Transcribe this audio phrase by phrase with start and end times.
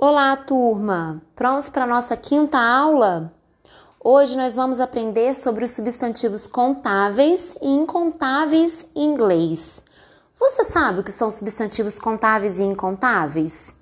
[0.00, 1.20] Olá, turma!
[1.34, 3.32] Prontos para a nossa quinta aula?
[3.98, 9.82] Hoje nós vamos aprender sobre os substantivos contáveis e incontáveis em inglês.
[10.38, 13.72] Você sabe o que são substantivos contáveis e incontáveis?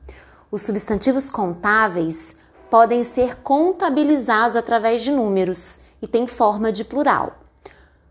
[0.50, 2.35] Os substantivos contáveis
[2.71, 7.35] podem ser contabilizados através de números e têm forma de plural.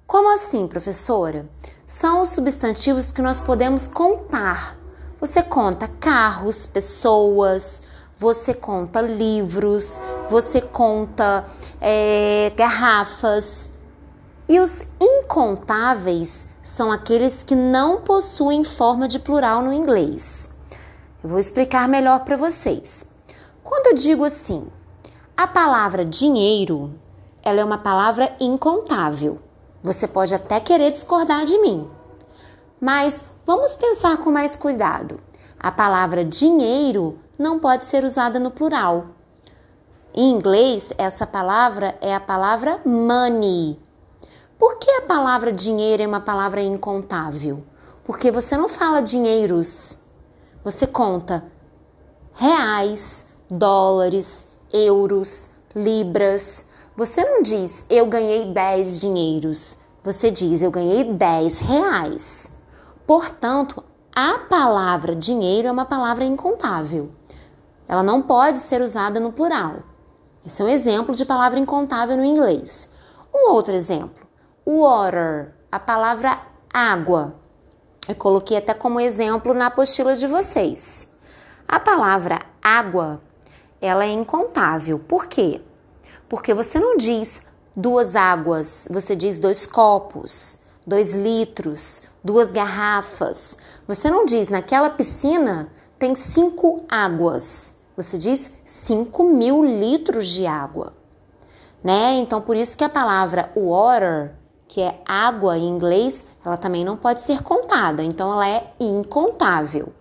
[0.05, 1.49] Como assim, professora?
[1.87, 4.77] São os substantivos que nós podemos contar.
[5.19, 7.81] Você conta carros, pessoas,
[8.17, 11.45] você conta livros, você conta
[11.81, 13.73] é, garrafas.
[14.47, 20.49] E os incontáveis são aqueles que não possuem forma de plural no inglês.
[21.23, 23.07] Eu vou explicar melhor para vocês.
[23.63, 24.67] Quando eu digo assim,
[25.35, 26.93] a palavra dinheiro,
[27.43, 29.39] ela é uma palavra incontável.
[29.83, 31.87] Você pode até querer discordar de mim,
[32.79, 35.19] mas vamos pensar com mais cuidado.
[35.59, 39.07] A palavra dinheiro não pode ser usada no plural.
[40.13, 43.77] Em inglês, essa palavra é a palavra money.
[44.57, 47.63] Por que a palavra dinheiro é uma palavra incontável?
[48.05, 49.97] Porque você não fala dinheiros,
[50.63, 51.43] você conta
[52.33, 56.65] reais, dólares, euros, libras.
[56.95, 62.51] Você não diz eu ganhei 10 dinheiros, você diz eu ganhei 10 reais.
[63.05, 63.83] Portanto,
[64.15, 67.11] a palavra dinheiro é uma palavra incontável.
[67.87, 69.83] Ela não pode ser usada no plural.
[70.45, 72.89] Esse é um exemplo de palavra incontável no inglês.
[73.33, 74.25] Um outro exemplo:
[74.65, 76.39] water, a palavra
[76.73, 77.35] água.
[78.07, 81.09] Eu coloquei até como exemplo na apostila de vocês.
[81.67, 83.21] A palavra água,
[83.81, 84.99] ela é incontável.
[84.99, 85.61] Por quê?
[86.29, 93.57] Porque você não diz duas águas, você diz dois copos, dois litros, duas garrafas.
[93.87, 97.74] Você não diz naquela piscina tem cinco águas.
[97.95, 100.93] Você diz cinco mil litros de água,
[101.83, 102.15] né?
[102.15, 104.35] Então por isso que a palavra water,
[104.67, 108.03] que é água em inglês, ela também não pode ser contada.
[108.03, 109.93] Então ela é incontável.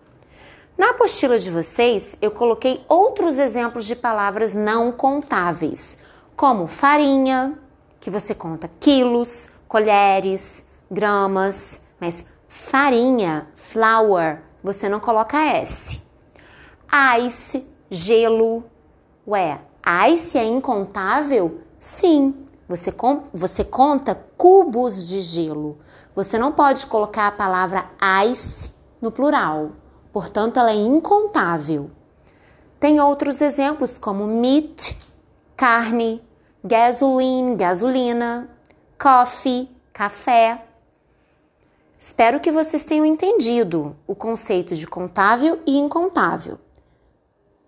[0.76, 5.96] Na apostila de vocês, eu coloquei outros exemplos de palavras não contáveis,
[6.34, 7.56] como farinha,
[8.00, 16.02] que você conta quilos, colheres, gramas, mas farinha, flour, você não coloca S.
[17.24, 18.64] Ice, gelo.
[19.26, 19.60] Ué,
[20.10, 21.60] ice é incontável?
[21.78, 22.34] Sim,
[22.68, 25.78] você, com, você conta cubos de gelo.
[26.14, 27.86] Você não pode colocar a palavra
[28.26, 29.72] ice no plural,
[30.12, 31.90] portanto, ela é incontável.
[32.80, 34.96] Tem outros exemplos como meat,
[35.56, 36.22] carne,
[36.64, 38.48] gasoline, gasolina,
[38.98, 40.64] coffee, café.
[41.98, 46.58] Espero que vocês tenham entendido o conceito de contável e incontável.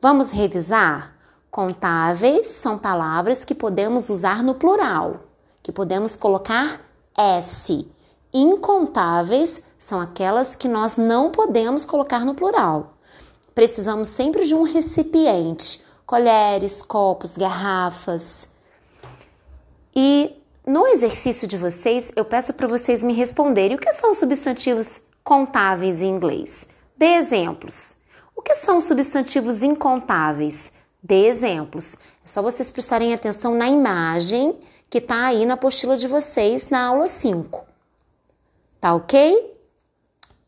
[0.09, 1.17] Vamos revisar?
[1.51, 5.25] Contáveis são palavras que podemos usar no plural,
[5.65, 6.81] que podemos colocar
[7.19, 7.91] S.
[8.33, 12.95] Incontáveis são aquelas que nós não podemos colocar no plural.
[13.53, 18.49] Precisamos sempre de um recipiente, colheres, copos, garrafas.
[19.93, 25.01] E no exercício de vocês, eu peço para vocês me responderem o que são substantivos
[25.25, 26.69] contáveis em inglês.
[26.97, 27.97] Dê exemplos.
[28.47, 30.73] Que são substantivos incontáveis?
[31.03, 31.97] Dê exemplos.
[32.25, 34.57] É só vocês prestarem atenção na imagem
[34.89, 37.67] que está aí na apostila de vocês na aula 5.
[38.81, 39.57] Tá ok?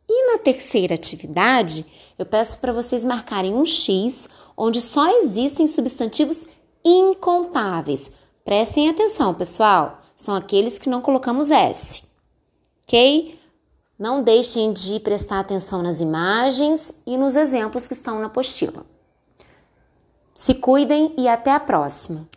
[0.08, 1.84] E na terceira atividade,
[2.16, 6.46] eu peço para vocês marcarem um X onde só existem substantivos
[6.84, 8.12] incontáveis.
[8.44, 12.02] Prestem atenção, pessoal são aqueles que não colocamos S,
[12.82, 13.37] ok?
[13.98, 18.86] Não deixem de prestar atenção nas imagens e nos exemplos que estão na apostila.
[20.34, 22.28] Se cuidem e até a próxima!